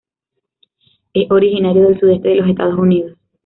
[1.13, 3.19] Es originario del sudeste de los Estados Unidos.